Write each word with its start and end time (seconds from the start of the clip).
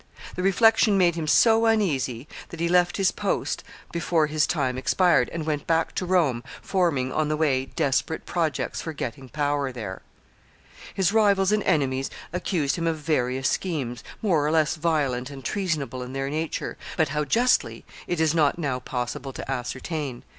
The 0.35 0.41
reflection 0.41 0.97
made 0.97 1.13
him 1.13 1.27
so 1.27 1.67
uneasy 1.67 2.27
that 2.49 2.59
he 2.59 2.67
left 2.67 2.97
his 2.97 3.11
post 3.11 3.63
before 3.91 4.25
his 4.25 4.47
time 4.47 4.75
expired, 4.75 5.29
and 5.31 5.45
went 5.45 5.67
back 5.67 5.93
to 5.93 6.07
Rome, 6.07 6.43
forming, 6.59 7.11
on 7.11 7.27
the 7.29 7.37
way, 7.37 7.65
desperate 7.67 8.25
projects 8.25 8.81
for 8.81 8.93
getting 8.93 9.29
power 9.29 9.71
there. 9.71 10.01
[Sidenote: 10.01 10.95
Caesar 10.95 10.95
accused 10.95 10.95
of 10.95 10.95
treason.] 10.95 10.95
His 10.95 11.13
rivals 11.13 11.51
and 11.51 11.63
enemies 11.65 12.09
accused 12.33 12.75
him 12.77 12.87
of 12.87 12.97
various 12.97 13.47
schemes, 13.49 14.03
more 14.23 14.43
or 14.47 14.49
less 14.49 14.75
violent 14.75 15.29
and 15.29 15.45
treasonable 15.45 16.01
in 16.01 16.13
their 16.13 16.31
nature, 16.31 16.79
but 16.97 17.09
how 17.09 17.23
justly 17.23 17.85
it 18.07 18.19
is 18.19 18.33
not 18.33 18.57
now 18.57 18.79
possible 18.79 19.33
to 19.33 19.51
ascertain. 19.51 20.23